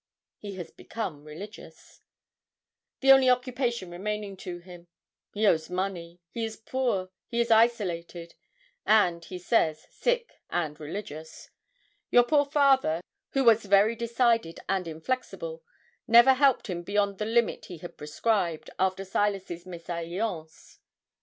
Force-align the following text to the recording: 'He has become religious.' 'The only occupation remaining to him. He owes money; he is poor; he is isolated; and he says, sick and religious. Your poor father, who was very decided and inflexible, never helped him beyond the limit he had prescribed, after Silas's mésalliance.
'He 0.39 0.55
has 0.55 0.71
become 0.71 1.25
religious.' 1.25 2.01
'The 3.01 3.11
only 3.11 3.29
occupation 3.29 3.91
remaining 3.91 4.35
to 4.37 4.57
him. 4.57 4.87
He 5.31 5.45
owes 5.45 5.69
money; 5.69 6.19
he 6.31 6.43
is 6.43 6.57
poor; 6.57 7.11
he 7.27 7.39
is 7.39 7.51
isolated; 7.51 8.33
and 8.83 9.23
he 9.23 9.37
says, 9.37 9.85
sick 9.91 10.39
and 10.49 10.79
religious. 10.79 11.51
Your 12.09 12.23
poor 12.23 12.45
father, 12.45 13.01
who 13.33 13.43
was 13.43 13.65
very 13.65 13.95
decided 13.95 14.59
and 14.67 14.87
inflexible, 14.87 15.61
never 16.07 16.33
helped 16.33 16.65
him 16.65 16.81
beyond 16.81 17.19
the 17.19 17.25
limit 17.25 17.65
he 17.65 17.77
had 17.77 17.95
prescribed, 17.95 18.71
after 18.79 19.05
Silas's 19.05 19.65
mésalliance. 19.65 20.79